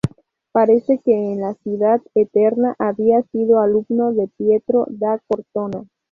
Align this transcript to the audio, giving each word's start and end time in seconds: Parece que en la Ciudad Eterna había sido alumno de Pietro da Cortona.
Parece 0.51 0.99
que 1.05 1.13
en 1.13 1.41
la 1.41 1.53
Ciudad 1.61 2.01
Eterna 2.15 2.75
había 2.79 3.21
sido 3.31 3.59
alumno 3.59 4.11
de 4.13 4.29
Pietro 4.29 4.87
da 4.89 5.19
Cortona. 5.27 5.85